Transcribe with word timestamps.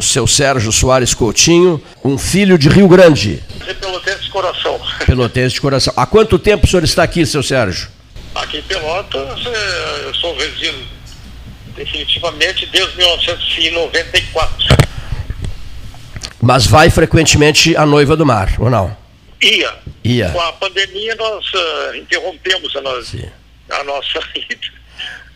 seu 0.00 0.26
Sérgio 0.26 0.70
Soares 0.70 1.14
Coutinho, 1.14 1.82
um 2.04 2.16
filho 2.16 2.56
de 2.56 2.68
Rio 2.68 2.88
Grande. 2.88 3.42
Pelotense 3.80 4.22
de 4.22 4.30
coração. 4.30 4.80
Pelotense 5.04 5.54
de 5.54 5.60
coração. 5.60 5.92
Há 5.96 6.06
quanto 6.06 6.38
tempo 6.38 6.66
o 6.66 6.68
senhor 6.68 6.84
está 6.84 7.02
aqui, 7.02 7.26
seu 7.26 7.42
Sérgio? 7.42 7.88
Aqui 8.34 8.58
em 8.58 8.62
Pelotas, 8.62 9.46
é, 9.46 10.04
eu 10.04 10.14
sou 10.14 10.36
resíduo 10.36 10.84
definitivamente 11.74 12.66
desde 12.66 12.96
1994. 12.96 14.76
Mas 16.40 16.66
vai 16.66 16.90
frequentemente 16.90 17.76
à 17.76 17.84
Noiva 17.84 18.16
do 18.16 18.24
Mar, 18.24 18.54
ou 18.58 18.70
não? 18.70 18.96
Ia. 19.42 19.74
Ia. 20.04 20.30
Com 20.30 20.40
a 20.40 20.52
pandemia 20.52 21.14
nós 21.16 21.44
uh, 21.52 21.96
interrompemos 21.96 22.74
a, 22.76 22.80
nós, 22.80 23.14
a 23.70 23.84
nossa 23.84 24.20
ida. 24.34 24.77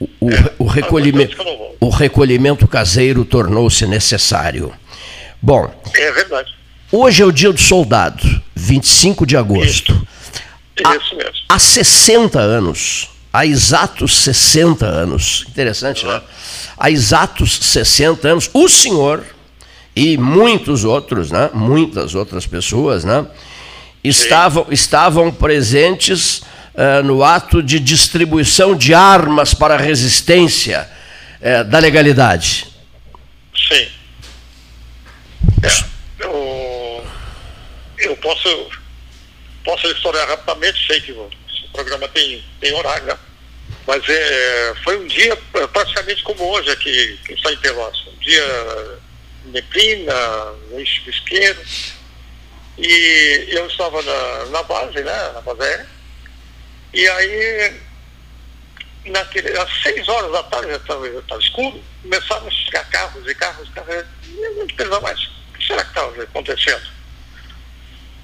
O, 0.00 0.08
o, 0.20 0.30
é, 0.30 0.52
o, 0.58 0.64
recolhimento, 0.64 1.36
o 1.80 1.88
recolhimento 1.88 2.66
caseiro 2.66 3.24
tornou-se 3.24 3.86
necessário. 3.86 4.72
Bom. 5.40 5.72
É 5.94 6.12
verdade. 6.12 6.52
Hoje 6.90 7.22
é 7.22 7.26
o 7.26 7.32
dia 7.32 7.52
do 7.52 7.60
soldado, 7.60 8.22
25 8.54 9.24
de 9.24 9.36
agosto. 9.36 9.92
Isso, 10.76 10.98
Isso 10.98 11.16
mesmo. 11.16 11.32
Há 11.48 11.58
60 11.58 12.38
anos, 12.38 13.08
há 13.32 13.46
exatos 13.46 14.22
60 14.22 14.84
anos, 14.84 15.44
interessante, 15.48 16.04
uhum. 16.04 16.12
né? 16.12 16.22
Há 16.76 16.90
exatos 16.90 17.58
60 17.62 18.28
anos, 18.28 18.50
o 18.52 18.68
senhor 18.68 19.24
e 19.94 20.16
muitos 20.16 20.84
outros, 20.84 21.30
né? 21.30 21.50
Muitas 21.54 22.14
outras 22.14 22.46
pessoas, 22.46 23.04
né? 23.04 23.26
Estavam, 24.02 24.66
estavam 24.70 25.30
presentes 25.30 26.42
uh, 26.74 27.02
no 27.02 27.22
ato 27.22 27.62
de 27.62 27.78
distribuição 27.78 28.76
de 28.76 28.94
armas 28.94 29.54
para 29.54 29.74
a 29.74 29.78
resistência 29.78 30.88
uh, 31.40 31.64
da 31.64 31.78
legalidade. 31.78 32.66
Sim. 33.56 33.88
É, 35.62 36.24
eu, 36.24 37.04
eu 37.98 38.16
posso, 38.16 38.70
posso 39.64 39.86
historiar 39.88 40.28
rapidamente, 40.28 40.86
sei 40.86 41.00
que 41.00 41.12
o 41.12 41.30
programa 41.72 42.08
tem, 42.08 42.44
tem 42.60 42.72
horário, 42.74 43.06
né? 43.06 43.16
mas 43.86 44.02
é, 44.08 44.74
foi 44.84 44.96
um 44.98 45.06
dia 45.06 45.36
praticamente 45.72 46.22
como 46.22 46.44
hoje 46.44 46.70
aqui, 46.70 47.18
que 47.24 47.34
está 47.34 47.52
em 47.52 47.56
Pelotas. 47.56 48.00
Um 48.06 48.18
dia 48.20 48.98
neblina, 49.46 50.14
um 50.70 50.78
eixo 50.78 51.08
isqueiro. 51.10 51.60
E 52.78 53.48
eu 53.50 53.66
estava 53.66 54.00
na, 54.02 54.46
na 54.46 54.62
base, 54.62 55.02
né, 55.02 55.30
na 55.34 55.40
base 55.40 55.62
aérea, 55.62 55.86
e 56.92 57.08
aí, 57.08 57.80
naquele, 59.06 59.56
às 59.58 59.82
seis 59.82 60.08
horas 60.08 60.32
da 60.32 60.42
tarde, 60.44 60.70
já 60.70 60.76
estava 60.76 61.08
escuro, 61.40 61.82
começaram 62.02 62.46
a 62.46 62.50
chegar 62.50 62.88
carros 62.90 63.28
e 63.28 63.34
carros, 63.34 63.68
carros, 63.70 64.04
e 64.26 64.48
não 64.58 64.66
pensava 64.66 65.00
mais, 65.00 65.20
o 65.20 65.58
que 65.58 65.66
será 65.66 65.82
que 65.82 65.90
estava 65.90 66.22
acontecendo? 66.22 66.86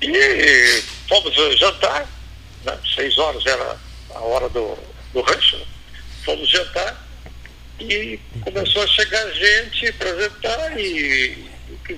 E 0.03 0.83
fomos 1.09 1.35
jantar, 1.59 2.07
né, 2.65 2.79
seis 2.95 3.17
horas 3.19 3.45
era 3.47 3.77
a 4.15 4.21
hora 4.21 4.49
do, 4.49 4.79
do 5.13 5.23
rancho, 5.23 5.57
né, 5.57 5.67
fomos 6.25 6.49
jantar, 6.51 7.07
e 7.81 8.19
começou 8.43 8.83
a 8.83 8.87
chegar 8.89 9.31
gente 9.33 9.93
para 9.93 10.15
jantar, 10.17 10.79
e 10.79 11.49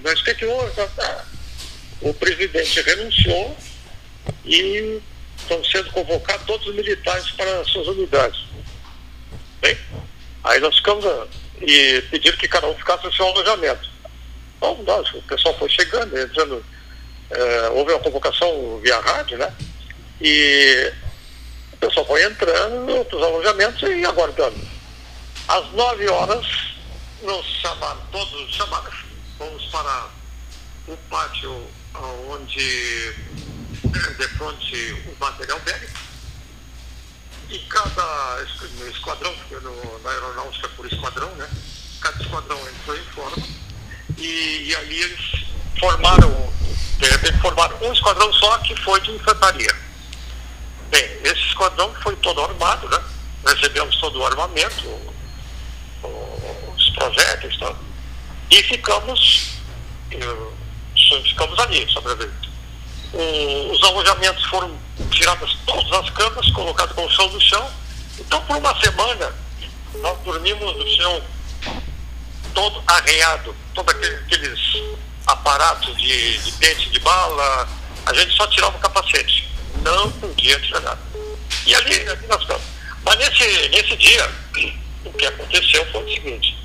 mas 0.03 0.21
o 0.21 0.25
que, 0.25 0.35
que 0.35 0.47
houve? 0.47 0.73
O 2.01 2.15
presidente 2.15 2.81
renunciou 2.83 3.57
e 4.45 5.01
estão 5.51 5.65
sendo 5.65 5.91
convocados 5.91 6.47
todos 6.47 6.67
os 6.69 6.75
militares 6.75 7.31
para 7.33 7.65
suas 7.65 7.89
unidades. 7.89 8.41
Bem, 9.61 9.77
aí 10.45 10.61
nós 10.61 10.77
ficamos 10.77 11.05
e 11.61 12.01
pediram 12.11 12.39
que 12.39 12.49
cada 12.49 12.69
um 12.69 12.75
ficasse 12.77 13.05
no 13.05 13.13
seu 13.13 13.27
alojamento. 13.27 13.91
Então, 14.57 14.83
nós, 14.85 15.13
o 15.13 15.23
pessoal 15.23 15.59
foi 15.59 15.69
chegando, 15.69 16.17
entrando, 16.19 16.65
é, 17.31 17.69
houve 17.71 17.93
uma 17.93 18.01
convocação 18.01 18.79
via 18.83 19.01
rádio, 19.01 19.39
né? 19.39 19.53
E 20.21 20.93
o 21.73 21.77
pessoal 21.79 22.07
foi 22.07 22.23
entrando 22.25 23.05
para 23.05 23.17
os 23.17 23.23
alojamentos 23.23 23.83
e 23.89 24.05
aguardando. 24.05 24.57
Às 25.49 25.73
nove 25.73 26.09
horas, 26.09 26.47
nos 27.23 27.47
chamaram, 27.61 28.01
todos 28.13 28.55
chamaram, 28.55 28.93
fomos 29.37 29.65
para 29.67 30.09
o 30.87 30.97
pátio 31.09 31.67
onde 32.29 33.15
de 33.91 34.29
frente 34.29 34.93
o 35.07 35.17
material 35.19 35.59
bélico 35.61 35.99
e 37.49 37.59
cada 37.61 38.47
esquadrão, 38.89 39.35
porque 39.35 39.57
no, 39.57 39.99
na 40.01 40.11
aeronáutica 40.11 40.69
por 40.71 40.87
esquadrão, 40.87 41.29
né? 41.35 41.49
Cada 42.01 42.23
esquadrão 42.23 42.59
entrou 42.69 42.97
em 42.97 43.05
forma 43.07 43.43
e, 44.17 44.69
e 44.69 44.77
ali 44.77 45.03
eles 45.03 45.45
formaram, 45.79 46.53
de 46.99 47.09
repente 47.09 47.41
formaram 47.41 47.77
um 47.83 47.93
esquadrão 47.93 48.33
só 48.35 48.59
que 48.59 48.77
foi 48.83 49.01
de 49.01 49.11
infantaria. 49.11 49.75
Bem, 50.91 51.05
esse 51.25 51.49
esquadrão 51.49 51.93
foi 52.03 52.15
todo 52.17 52.41
armado, 52.43 52.89
né? 52.89 53.03
Recebemos 53.47 53.97
todo 53.97 54.21
o 54.21 54.27
armamento, 54.27 55.13
os 56.77 56.91
projéteis, 56.91 57.57
tá? 57.59 57.75
e 58.51 58.63
ficamos, 58.65 59.55
ficamos 61.25 61.59
ali, 61.59 61.89
sobrevivendo 61.91 62.50
os 63.13 63.83
alojamentos 63.83 64.45
foram 64.47 64.77
tiradas 65.11 65.57
todas 65.67 65.93
as 65.93 66.11
camas, 66.11 66.51
colocadas 66.51 66.95
com 66.95 67.05
o 67.05 67.11
chão 67.11 67.29
no 67.29 67.41
chão. 67.41 67.71
Então, 68.19 68.41
por 68.43 68.57
uma 68.57 68.81
semana, 68.81 69.35
nós 70.01 70.19
dormimos 70.21 70.77
no 70.77 70.89
chão 70.89 71.23
todo 72.55 72.83
arreado, 72.87 73.55
todos 73.75 73.95
aqueles 73.95 74.61
aparatos 75.27 75.97
de, 75.97 76.39
de 76.39 76.53
pente 76.53 76.91
de 76.91 76.99
bala, 77.01 77.69
a 78.07 78.15
gente 78.15 78.37
só 78.37 78.47
tirava 78.47 78.77
o 78.77 78.81
capacete. 78.81 79.49
Não 79.83 80.11
podia 80.13 80.59
tirar 80.61 80.81
nada. 80.81 81.01
E 81.67 81.75
ali, 81.75 82.09
ali 82.09 82.27
nós 82.27 82.41
ficamos. 82.43 82.63
Mas 83.05 83.19
nesse, 83.19 83.69
nesse 83.69 83.97
dia, 83.97 84.31
o 85.05 85.13
que 85.13 85.27
aconteceu 85.27 85.85
foi 85.91 86.05
o 86.05 86.15
seguinte, 86.15 86.57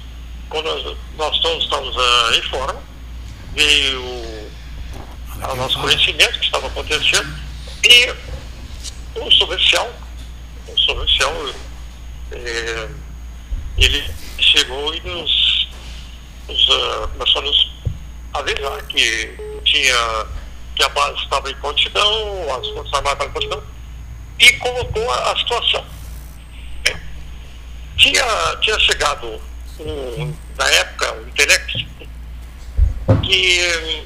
quando 0.50 0.66
nós, 0.66 0.98
nós 1.18 1.40
todos 1.40 1.64
estávamos 1.64 1.96
uh, 1.96 2.34
em 2.34 2.42
forma, 2.44 2.84
veio 3.54 4.45
ao 5.42 5.56
nosso 5.56 5.80
conhecimento 5.80 6.40
que 6.40 6.46
estava 6.46 6.68
acontecendo. 6.68 7.36
E 7.84 8.14
o 9.20 9.32
sobrecial, 9.32 9.92
o 10.68 10.78
sobrecial, 10.80 11.34
é, 12.32 12.90
ele 13.78 14.04
chegou 14.40 14.94
e 14.94 15.02
nos, 15.02 15.68
nos 16.48 16.70
uh, 16.70 17.08
começou 17.10 17.42
a 17.42 17.46
nos 17.46 17.72
avisar 18.34 18.82
que 18.88 19.38
tinha 19.64 20.28
que 20.76 20.84
a 20.84 20.90
base 20.90 21.18
estava 21.24 21.50
em 21.50 21.56
prontidão, 21.56 22.54
as 22.54 22.68
forças 22.68 22.94
armadas 22.94 23.14
estavam 23.14 23.28
em 23.28 23.32
prontidão, 23.32 23.64
e 24.40 24.54
colocou 24.54 25.12
a, 25.12 25.32
a 25.32 25.38
situação. 25.38 25.86
É. 26.84 26.96
Tinha, 27.98 28.24
tinha 28.62 28.78
chegado, 28.82 29.42
um, 29.80 30.34
na 30.58 30.70
época, 30.70 31.14
um 31.14 31.32
Telex, 31.32 31.74
que 33.24 34.06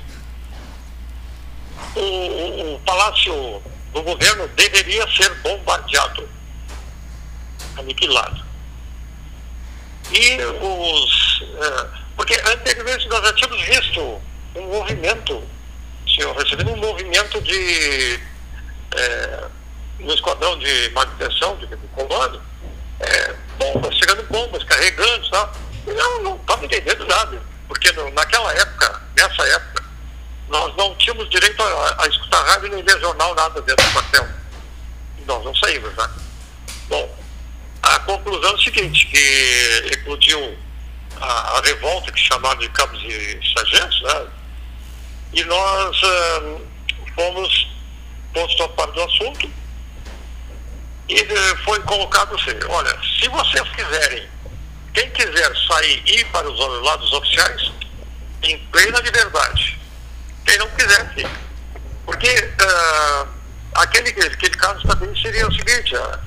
o, 2.02 2.76
o, 2.76 2.80
palácio 2.80 3.62
do 3.94 4.02
governo 4.04 4.48
deveria 4.50 5.08
ser 5.16 5.34
bombardeado, 5.36 6.28
aniquilado. 7.78 8.44
E 10.12 10.38
os. 10.44 11.44
É, 11.62 11.88
porque 12.16 12.34
anteriormente 12.34 13.08
nós 13.08 13.22
já 13.24 13.34
tínhamos 13.34 13.62
visto 13.62 14.22
um 14.56 14.62
movimento, 14.64 15.44
senhor, 16.08 16.36
recebendo 16.36 16.72
um 16.72 16.78
movimento 16.78 17.42
de. 17.42 18.20
É, 18.96 19.48
no 20.00 20.14
esquadrão 20.14 20.58
de 20.58 20.90
manutenção, 20.90 21.58
de, 21.58 21.68
de 21.68 21.88
comando, 21.90 22.42
é, 23.00 23.36
bombas, 23.58 23.96
chegando 23.98 24.24
bombas, 24.30 24.64
carregando, 24.64 25.30
tá? 25.30 25.52
Eu 25.86 26.24
não 26.24 26.36
estava 26.36 26.66
entendendo 26.66 27.06
nada, 27.06 27.42
porque 27.68 27.92
no, 27.92 28.10
naquela 28.12 28.54
época, 28.54 29.02
nessa 29.16 29.44
época, 29.44 29.79
nós 30.50 30.76
não 30.76 30.96
tínhamos 30.96 31.30
direito 31.30 31.62
a, 31.62 32.04
a 32.04 32.08
escutar 32.08 32.42
rádio 32.44 32.70
nem 32.70 32.84
ver 32.84 33.00
jornal, 33.00 33.34
nada 33.36 33.62
dentro 33.62 33.86
do 33.86 33.94
quartel. 33.94 34.28
Nós 35.26 35.46
não 35.46 35.56
saímos, 35.56 35.94
né? 35.96 36.10
Bom, 36.88 37.18
a 37.84 38.00
conclusão 38.00 38.52
é 38.52 38.54
o 38.54 38.62
seguinte, 38.62 39.06
que 39.08 39.92
eclodiu 39.94 40.58
a, 41.22 41.58
a 41.58 41.62
revolta 41.62 42.12
que 42.12 42.20
chamaram 42.20 42.60
de 42.60 42.70
cabos 42.70 43.02
e 43.04 43.40
sargentos, 43.54 44.02
né? 44.02 44.28
E 45.34 45.44
nós 45.44 46.02
uh, 46.02 46.68
fomos 47.14 47.68
postos 48.34 48.62
a 48.62 48.70
par 48.70 48.88
do 48.88 49.04
assunto 49.04 49.52
e 51.08 51.22
uh, 51.22 51.58
foi 51.64 51.80
colocado 51.82 52.36
assim, 52.36 52.58
olha, 52.68 52.98
se 53.20 53.28
vocês 53.30 53.70
quiserem, 53.70 54.28
quem 54.94 55.10
quiser 55.12 55.56
sair 55.68 56.02
e 56.06 56.20
ir 56.22 56.26
para 56.32 56.50
os 56.50 56.60
lados 56.84 57.14
oficiais, 57.14 57.72
em 58.42 58.58
plena 58.72 59.00
liberdade, 59.02 59.79
quem 60.50 60.58
não 60.58 60.70
quiser, 60.70 61.14
sim. 61.16 61.28
Porque 62.06 62.28
uh, 62.28 63.28
aquele, 63.76 64.10
aquele 64.10 64.56
caso 64.56 64.82
também 64.88 65.16
seria 65.22 65.48
o 65.48 65.54
seguinte, 65.54 65.96
uh, 65.96 66.20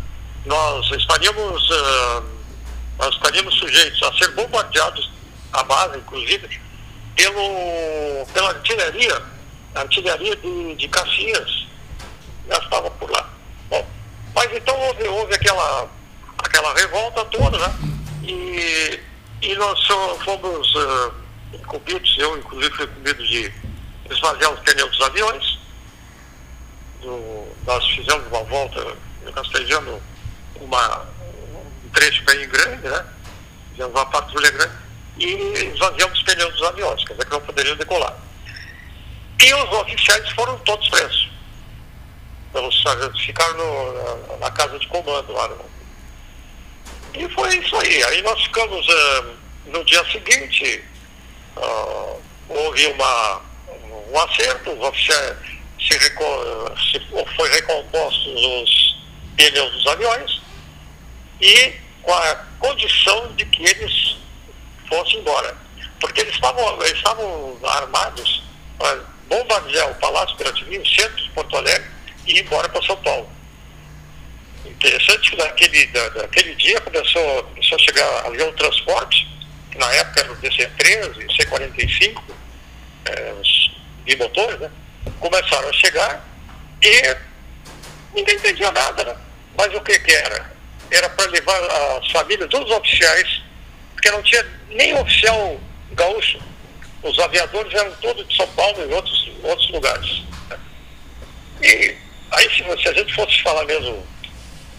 nós 0.47 0.89
estaríamos, 0.93 1.71
uh, 1.71 2.25
nós 2.99 3.13
estaríamos 3.15 3.53
sujeitos 3.59 4.01
a 4.05 4.13
ser 4.15 4.31
bombardeados, 4.33 5.11
a 5.53 5.65
base 5.65 5.99
inclusive, 5.99 6.61
pelo, 7.17 8.27
pela 8.33 8.51
artilharia, 8.51 9.23
artilharia 9.75 10.37
de, 10.37 10.77
de 10.77 10.89
Caxias, 10.89 11.67
já 12.49 12.59
estava 12.59 12.91
por 12.93 13.11
lá. 13.11 13.29
Bom, 13.69 13.85
mas 14.35 14.53
então 14.53 14.79
houve, 14.79 15.03
houve 15.09 15.35
aquela, 15.35 15.89
aquela 16.39 16.73
revolta 16.75 17.25
toda, 17.25 17.59
né? 17.59 17.75
E, 18.23 19.01
e 19.43 19.55
nós 19.57 19.85
fomos 20.25 20.75
uh, 20.77 21.13
incumbidos, 21.53 22.17
eu 22.19 22.39
inclusive 22.39 22.73
fui 22.77 22.85
incumbido 22.85 23.27
de 23.27 23.72
esvaziar 24.13 24.53
os 24.53 24.61
pneus 24.61 24.91
dos 24.91 25.01
aviões. 25.07 25.59
Do, 27.01 27.49
nós 27.67 27.85
fizemos 27.87 28.27
uma 28.29 28.45
volta, 28.45 28.97
castejando 29.35 30.01
uma, 30.57 31.07
um 31.85 31.89
trecho 31.93 32.25
bem 32.25 32.49
grande, 32.49 32.89
né? 32.89 33.07
Fizemos 33.73 33.95
uma 33.95 34.07
patrulha 34.07 34.51
grande 34.51 34.83
e 35.19 35.27
esvaziamos 35.75 36.19
os 36.19 36.25
pneus 36.25 36.53
dos 36.55 36.63
aviões, 36.63 37.05
quer 37.05 37.15
dizer 37.15 37.25
que 37.27 37.33
não 37.33 37.41
poderiam 37.41 37.77
decolar. 37.77 38.17
E 39.41 39.55
os 39.55 39.73
oficiais 39.73 40.29
foram 40.31 40.57
todos 40.61 40.89
presos. 40.89 41.31
Os 42.55 42.83
sargentos 42.83 43.21
ficaram 43.21 43.57
no, 43.57 44.29
na, 44.29 44.37
na, 44.37 44.51
casa 44.51 44.79
de 44.79 44.87
comando 44.89 45.33
lá. 45.33 45.49
No... 45.49 45.65
E 47.15 47.29
foi 47.31 47.57
isso 47.57 47.77
aí. 47.77 48.05
Aí 48.05 48.23
nós 48.23 48.43
ficamos 48.43 48.87
uh, 48.87 49.37
no 49.67 49.85
dia 49.85 50.05
seguinte, 50.11 50.85
uh, 51.57 52.23
houve 52.49 52.87
uma, 52.89 53.41
um 54.13 54.19
acerto, 54.21 54.71
se, 55.81 55.99
reco 55.99 56.25
se 56.91 57.01
foi 57.35 57.51
recompostos 57.51 58.45
os 58.45 59.03
pneus 59.37 59.73
dos 59.73 59.87
aviões 59.87 60.43
e 61.41 61.73
com 62.03 62.13
a 62.13 62.35
condição 62.59 63.33
de 63.35 63.47
que 63.47 63.65
eles 63.65 64.17
fossem 64.89 65.21
embora. 65.21 65.57
Porque 65.99 66.21
eles 66.21 66.35
estavam, 66.35 66.83
eles 66.83 66.97
estavam 66.97 67.59
armados 67.65 68.43
para 68.79 69.01
bombardear 69.29 69.91
o 69.91 69.95
Palácio 69.95 70.37
Piratininho, 70.37 70.83
o 70.83 70.89
centro 70.89 71.17
de 71.17 71.31
Porto 71.31 71.57
Alegre, 71.57 71.89
e 72.27 72.33
ir 72.33 72.41
embora 72.45 72.69
para 72.69 72.83
São 72.83 72.97
Paulo. 72.97 73.31
Interessante 74.67 75.31
que 75.31 75.37
naquele, 75.37 75.91
naquele 76.17 76.55
dia 76.57 76.81
começou, 76.81 77.45
começou 77.45 77.77
a 77.77 77.81
chegar 77.81 78.27
avião 78.27 78.53
transporte, 78.53 79.29
que 79.71 79.79
na 79.79 79.91
época 79.95 80.21
era 80.21 80.33
o 80.33 80.37
DC-13, 80.37 81.37
C-45, 81.37 82.23
é, 83.07 83.35
os 84.03 84.05
bimotores, 84.05 84.59
né? 84.61 84.71
Começaram 85.21 85.69
a 85.69 85.73
chegar 85.73 86.25
e 86.83 87.17
ninguém 88.15 88.35
entendia 88.35 88.71
nada, 88.73 89.05
né? 89.05 89.17
Mas 89.57 89.75
o 89.75 89.81
que 89.81 89.99
que 89.99 90.13
era? 90.13 90.53
Era 90.91 91.09
para 91.11 91.31
levar 91.31 91.59
as 91.99 92.11
famílias 92.11 92.49
dos 92.49 92.71
oficiais, 92.71 93.43
porque 93.95 94.11
não 94.11 94.23
tinha 94.23 94.45
nem 94.69 94.95
oficial 94.99 95.61
gaúcho. 95.93 96.39
Os 97.03 97.19
aviadores 97.19 97.73
eram 97.75 97.93
todos 97.97 98.27
de 98.29 98.37
São 98.37 98.47
Paulo 98.49 98.89
e 98.89 98.93
outros, 98.93 99.31
outros 99.43 99.71
lugares. 99.71 100.23
E 101.63 101.97
aí, 102.31 102.51
se, 102.51 102.83
se 102.83 102.89
a 102.89 102.93
gente 102.93 103.15
fosse 103.15 103.41
falar 103.43 103.65
mesmo 103.65 104.07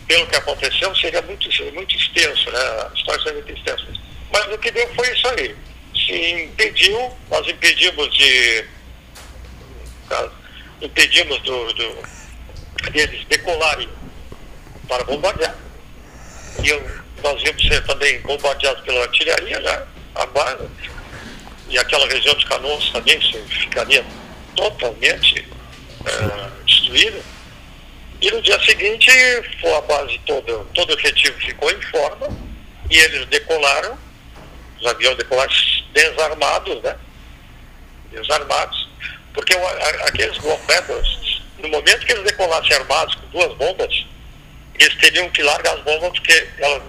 pelo 0.07 0.27
que 0.27 0.35
aconteceu, 0.35 0.93
seria 0.95 1.21
muito, 1.21 1.49
muito 1.73 1.95
extenso, 1.95 2.51
né? 2.51 2.59
A 2.59 2.91
história 2.95 3.23
seria 3.23 3.43
muito 3.43 3.57
extensa. 3.57 3.87
Mas 4.31 4.45
o 4.53 4.57
que 4.57 4.71
deu 4.71 4.87
foi 4.95 5.09
isso 5.11 5.27
aí. 5.29 5.55
Se 5.95 6.43
impediu, 6.43 7.17
nós 7.29 7.47
impedimos 7.47 8.13
de. 8.13 8.65
Impedimos 10.81 11.39
do, 11.41 11.73
do, 11.73 11.97
deles 12.91 13.25
decolarem 13.27 13.89
para 14.87 15.03
bombardear. 15.03 15.55
E 16.63 16.69
eu, 16.69 17.03
nós 17.23 17.41
íamos 17.41 17.67
ser 17.67 17.83
também 17.85 18.19
bombardeados 18.21 18.83
pela 18.83 19.01
artilharia, 19.01 19.59
né? 19.59 19.83
A 20.15 20.25
base. 20.27 20.69
E 21.69 21.77
aquela 21.77 22.07
região 22.07 22.35
de 22.35 22.45
Canoas 22.45 22.89
também 22.91 23.19
ficaria 23.47 24.05
totalmente 24.55 25.47
é, 26.05 26.65
destruída. 26.65 27.21
E 28.21 28.31
no 28.31 28.41
dia 28.41 28.59
seguinte, 28.63 29.09
a 29.75 29.81
base 29.81 30.19
toda, 30.25 30.63
todo 30.73 30.91
o 30.91 30.93
efetivo 30.93 31.37
ficou 31.39 31.69
em 31.71 31.81
forma 31.81 32.29
e 32.89 32.97
eles 32.97 33.25
decolaram, 33.27 33.97
os 34.79 34.85
aviões 34.85 35.17
decolaram 35.17 35.53
desarmados, 35.93 36.81
né? 36.83 36.95
Desarmados. 38.11 38.82
Porque 39.33 39.53
aqueles 40.07 40.37
bombers, 40.37 41.41
no 41.59 41.69
momento 41.69 42.05
que 42.05 42.11
eles 42.11 42.23
decolassem 42.23 42.75
armados 42.77 43.15
com 43.15 43.27
duas 43.27 43.57
bombas, 43.57 44.05
eles 44.79 44.95
teriam 44.97 45.29
que 45.29 45.41
largar 45.43 45.75
as 45.75 45.83
bombas 45.83 46.11
porque 46.11 46.47
ela, 46.59 46.81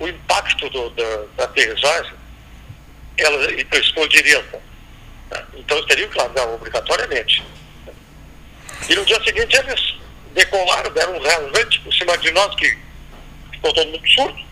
o 0.00 0.08
impacto 0.08 0.68
do, 0.70 0.90
da, 0.90 1.24
da 1.36 1.44
aterrissagem 1.44 2.12
ela 3.18 3.52
explodiria. 3.52 4.44
Então 5.54 5.76
eles 5.76 5.88
teriam 5.88 6.08
que 6.08 6.18
largar 6.18 6.48
obrigatoriamente. 6.48 7.42
E 8.88 8.94
no 8.94 9.04
dia 9.04 9.22
seguinte 9.24 9.56
eles 9.56 9.94
decolaram, 10.34 10.90
deram 10.92 11.16
um 11.16 11.22
rasante 11.22 11.80
por 11.80 11.92
cima 11.94 12.16
de 12.18 12.30
nós, 12.32 12.54
que 12.56 12.76
ficou 13.52 13.72
todo 13.72 13.88
mundo 13.88 14.08
surdo. 14.08 14.46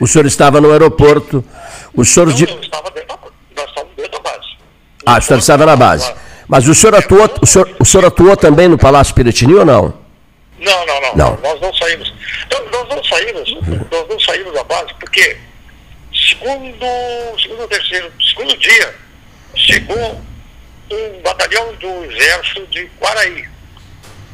O 0.00 0.06
senhor 0.06 0.26
estava 0.26 0.60
no 0.60 0.72
aeroporto. 0.72 1.44
O 1.94 2.04
senhor. 2.04 2.28
Não, 2.28 2.34
de... 2.34 2.48
eu 2.48 2.60
estava 2.60 2.90
dentro 2.90 3.08
da, 3.08 3.18
nós 3.56 3.68
estávamos 3.68 3.96
dentro 3.96 4.12
da 4.12 4.30
base. 4.30 4.56
Ah, 5.06 5.18
o 5.18 5.22
senhor 5.22 5.38
estava 5.38 5.64
na 5.64 5.76
base. 5.76 6.12
Mas 6.48 6.66
o 6.66 6.74
senhor 6.74 6.96
atuou, 6.96 7.30
o 7.40 7.46
senhor, 7.46 7.76
o 7.78 7.84
senhor 7.84 8.04
atuou 8.04 8.36
também 8.36 8.66
no 8.66 8.76
Palácio 8.76 9.14
Piratini 9.14 9.54
ou 9.54 9.64
não? 9.64 9.94
Não, 10.58 10.86
não, 10.86 11.00
não, 11.00 11.14
não. 11.14 11.38
Nós 11.40 11.60
não 11.60 11.72
saímos. 11.74 12.12
Nós, 12.50 12.70
nós 12.72 12.88
não 12.88 13.04
saímos, 13.04 13.54
nós 13.90 14.08
não 14.08 14.18
saímos 14.18 14.52
da 14.52 14.64
base, 14.64 14.92
porque 14.98 15.36
segundo, 16.12 16.86
segundo 17.40 17.68
terceiro, 17.68 18.12
segundo 18.20 18.56
dia, 18.56 18.94
chegou 19.54 20.20
um 20.90 21.22
batalhão 21.22 21.72
do 21.74 22.04
exército 22.04 22.66
de 22.68 22.86
Quaraí 23.00 23.48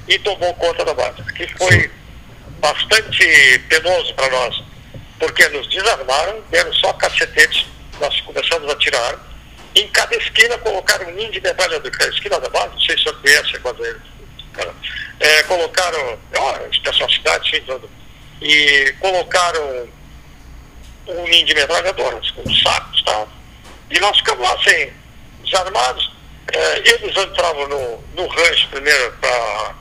e 0.09 0.19
tomou 0.21 0.55
conta 0.55 0.85
da 0.85 0.95
base, 0.95 1.23
que 1.35 1.47
foi 1.59 1.91
bastante 2.61 3.59
penoso 3.69 4.15
para 4.15 4.31
nós, 4.31 4.63
porque 5.19 5.49
nos 5.49 5.69
desarmaram, 5.69 6.41
deram 6.51 6.73
só 6.75 6.93
cacetetes, 6.95 7.67
nós 8.01 8.21
começamos 8.23 8.71
a 8.71 8.77
tirar, 8.77 9.32
em 9.75 9.89
cada 9.89 10.17
esquina 10.17 10.59
colocaram 10.59 11.09
um 11.09 11.15
ninho 11.15 11.31
de 11.33 11.41
metralhador, 11.41 11.91
que 11.91 12.03
é 12.03 12.07
a 12.07 12.11
esquina 12.11 12.41
da 12.41 12.49
base, 12.49 12.75
não 12.75 12.81
sei 12.81 12.97
se 12.97 13.05
senhor 13.05 13.21
conhece, 13.21 13.61
mas 13.65 14.67
é, 15.21 15.43
colocaram, 15.45 16.19
ó, 16.37 16.59
estação 16.71 17.09
cidade, 17.09 17.51
sim, 17.51 17.63
e 18.43 18.93
colocaram 19.01 19.89
um 21.07 21.25
ninho 21.25 21.47
de 21.47 21.55
metralhadoras, 21.55 22.31
com 22.33 22.55
sacos 22.55 23.01
e 23.01 23.05
tal, 23.05 23.29
e 23.91 24.01
nós 24.01 24.17
ficamos 24.19 24.43
lá 24.47 24.59
sem 24.63 24.93
desarmados, 25.45 26.13
é, 26.53 26.79
eles 26.79 27.17
entravam 27.17 27.69
no, 27.69 28.05
no 28.15 28.27
rancho 28.27 28.69
primeiro 28.69 29.13
para 29.21 29.75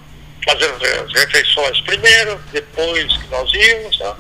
fazer 0.45 0.65
as 0.65 1.13
refeições 1.13 1.81
primeiro, 1.81 2.37
depois 2.51 3.17
que 3.17 3.27
nós 3.27 3.53
íamos. 3.53 3.97
Tá? 3.97 4.17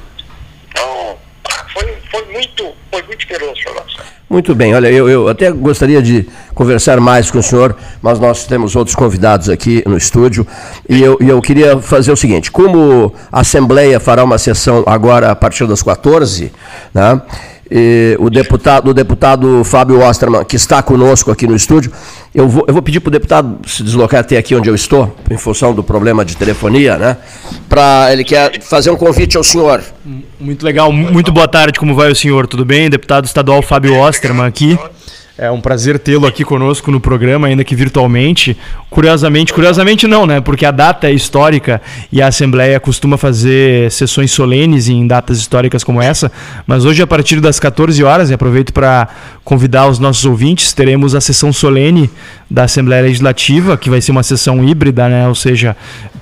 Então, 0.69 1.19
ah, 1.45 1.67
foi, 1.73 1.97
foi 2.09 2.25
muito, 2.25 2.75
foi 2.91 3.01
muito 3.03 3.27
feroz 3.27 3.63
para 3.63 3.73
nós. 3.73 3.95
Muito 4.31 4.55
bem, 4.55 4.73
olha, 4.73 4.89
eu, 4.89 5.09
eu 5.09 5.27
até 5.27 5.51
gostaria 5.51 6.01
de 6.01 6.25
conversar 6.55 7.01
mais 7.01 7.29
com 7.29 7.39
o 7.39 7.43
senhor, 7.43 7.75
mas 8.01 8.17
nós 8.17 8.45
temos 8.45 8.77
outros 8.77 8.95
convidados 8.95 9.49
aqui 9.49 9.83
no 9.85 9.97
estúdio 9.97 10.47
e 10.87 11.01
eu, 11.01 11.17
eu 11.19 11.41
queria 11.41 11.77
fazer 11.81 12.13
o 12.13 12.15
seguinte: 12.15 12.49
como 12.49 13.13
a 13.29 13.41
Assembleia 13.41 13.99
fará 13.99 14.23
uma 14.23 14.37
sessão 14.37 14.85
agora 14.87 15.31
a 15.31 15.35
partir 15.35 15.67
das 15.67 15.83
14, 15.83 16.49
né? 16.93 17.21
E 17.69 18.15
o 18.21 18.29
deputado, 18.29 18.89
o 18.89 18.93
deputado 18.93 19.65
Fábio 19.65 20.01
Osterman, 20.01 20.45
que 20.45 20.55
está 20.55 20.81
conosco 20.81 21.29
aqui 21.29 21.45
no 21.45 21.55
estúdio, 21.55 21.91
eu 22.33 22.47
vou, 22.47 22.63
eu 22.67 22.73
vou 22.73 22.81
pedir 22.81 23.01
para 23.01 23.09
o 23.09 23.11
deputado 23.11 23.59
se 23.67 23.83
deslocar 23.83 24.21
até 24.21 24.37
aqui 24.37 24.55
onde 24.55 24.69
eu 24.69 24.75
estou, 24.75 25.13
em 25.29 25.37
função 25.37 25.73
do 25.73 25.83
problema 25.83 26.23
de 26.23 26.37
telefonia, 26.37 26.97
né? 26.97 27.17
Para 27.67 28.13
ele 28.13 28.23
quer 28.23 28.61
fazer 28.61 28.91
um 28.91 28.95
convite 28.95 29.35
ao 29.35 29.43
senhor. 29.43 29.81
Muito 30.41 30.65
legal, 30.65 30.91
muito 30.91 31.31
boa 31.31 31.47
tarde, 31.47 31.77
como 31.77 31.93
vai 31.93 32.11
o 32.11 32.15
senhor? 32.15 32.47
Tudo 32.47 32.65
bem? 32.65 32.89
Deputado 32.89 33.25
estadual 33.25 33.61
Fábio 33.61 33.95
Osterman 33.95 34.47
aqui. 34.47 34.75
É 35.37 35.51
um 35.51 35.61
prazer 35.61 35.99
tê-lo 35.99 36.25
aqui 36.25 36.43
conosco 36.43 36.89
no 36.89 36.99
programa, 36.99 37.45
ainda 37.45 37.63
que 37.63 37.75
virtualmente. 37.75 38.57
Curiosamente, 38.89 39.53
curiosamente 39.53 40.07
não, 40.07 40.25
né? 40.25 40.41
Porque 40.41 40.65
a 40.65 40.71
data 40.71 41.07
é 41.07 41.13
histórica 41.13 41.79
e 42.11 42.23
a 42.23 42.27
Assembleia 42.27 42.79
costuma 42.79 43.17
fazer 43.17 43.91
sessões 43.91 44.31
solenes 44.31 44.89
em 44.89 45.05
datas 45.05 45.37
históricas 45.37 45.83
como 45.83 46.01
essa. 46.01 46.31
Mas 46.65 46.85
hoje, 46.85 47.03
a 47.03 47.07
partir 47.07 47.39
das 47.39 47.59
14 47.59 48.03
horas, 48.03 48.31
e 48.31 48.33
aproveito 48.33 48.73
para 48.73 49.09
convidar 49.43 49.87
os 49.87 49.99
nossos 49.99 50.25
ouvintes, 50.25 50.73
teremos 50.73 51.13
a 51.13 51.21
sessão 51.21 51.53
solene 51.53 52.09
da 52.51 52.63
Assembleia 52.63 53.01
Legislativa, 53.03 53.77
que 53.77 53.89
vai 53.89 54.01
ser 54.01 54.11
uma 54.11 54.23
sessão 54.23 54.61
híbrida, 54.61 55.07
né? 55.07 55.25
Ou 55.25 55.33
seja, 55.33 55.75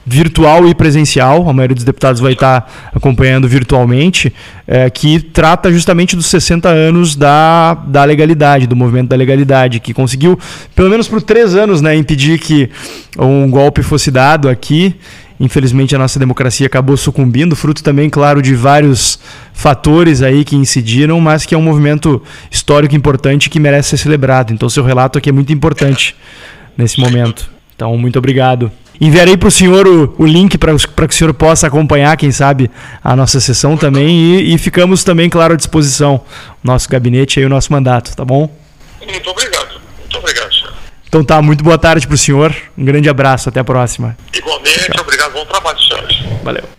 virtual 0.05 0.67
e 0.67 0.75
presencial. 0.75 1.49
A 1.49 1.53
maioria 1.53 1.73
dos 1.73 1.83
deputados 1.83 2.21
vai 2.21 2.33
estar 2.33 2.71
acompanhando 2.93 3.47
virtualmente, 3.47 4.31
é, 4.67 4.87
que 4.91 5.19
trata 5.19 5.71
justamente 5.71 6.15
dos 6.15 6.27
60 6.27 6.69
anos 6.69 7.15
da, 7.15 7.73
da 7.73 8.03
legalidade, 8.03 8.67
do 8.67 8.75
movimento 8.75 9.09
da 9.09 9.15
legalidade, 9.15 9.79
que 9.79 9.91
conseguiu, 9.91 10.37
pelo 10.75 10.89
menos 10.89 11.07
por 11.07 11.19
três 11.19 11.55
anos, 11.55 11.81
né, 11.81 11.95
impedir 11.95 12.37
que 12.37 12.69
um 13.17 13.49
golpe 13.49 13.81
fosse 13.81 14.11
dado 14.11 14.49
aqui 14.49 14.95
infelizmente 15.39 15.95
a 15.95 15.99
nossa 15.99 16.19
democracia 16.19 16.67
acabou 16.67 16.97
sucumbindo, 16.97 17.55
fruto 17.55 17.83
também, 17.83 18.09
claro, 18.09 18.41
de 18.41 18.53
vários 18.53 19.19
fatores 19.53 20.21
aí 20.21 20.43
que 20.43 20.55
incidiram, 20.55 21.19
mas 21.19 21.45
que 21.45 21.55
é 21.55 21.57
um 21.57 21.61
movimento 21.61 22.21
histórico 22.51 22.95
importante 22.95 23.49
que 23.49 23.59
merece 23.59 23.89
ser 23.89 23.97
celebrado. 23.97 24.53
Então, 24.53 24.69
seu 24.69 24.83
relato 24.83 25.17
aqui 25.17 25.29
é 25.29 25.31
muito 25.31 25.53
importante 25.53 26.15
nesse 26.77 26.99
momento. 26.99 27.49
Então, 27.75 27.97
muito 27.97 28.19
obrigado. 28.19 28.71
Enviarei 29.01 29.37
para 29.37 29.47
o 29.47 29.51
senhor 29.51 29.87
o, 29.87 30.25
link 30.25 30.57
para 30.57 30.75
que 31.07 31.13
o 31.13 31.17
senhor 31.17 31.33
possa 31.33 31.67
acompanhar, 31.67 32.17
quem 32.17 32.31
sabe, 32.31 32.69
a 33.01 33.15
nossa 33.15 33.39
sessão 33.39 33.77
também. 33.77 34.09
E, 34.09 34.53
e 34.53 34.57
ficamos 34.57 35.05
também, 35.05 35.29
claro, 35.29 35.53
à 35.53 35.57
disposição. 35.57 36.21
Nosso 36.61 36.89
gabinete 36.89 37.39
e 37.39 37.45
o 37.45 37.49
nosso 37.49 37.71
mandato, 37.71 38.13
tá 38.13 38.25
bom? 38.25 38.53
Muito 39.07 39.29
obrigado. 39.29 39.79
Muito 39.99 40.17
obrigado. 40.17 40.48
Então 41.09 41.23
tá, 41.23 41.41
muito 41.41 41.63
boa 41.63 41.77
tarde 41.77 42.05
para 42.07 42.13
o 42.13 42.17
senhor. 42.17 42.55
Um 42.77 42.85
grande 42.85 43.09
abraço, 43.09 43.49
até 43.49 43.59
a 43.59 43.63
próxima. 43.63 44.15
Igualmente, 44.31 44.91
Tchau. 44.91 45.01
obrigado, 45.03 45.33
bom 45.33 45.43
trabalho, 45.45 45.79
senhores. 45.79 46.17
Valeu. 46.43 46.63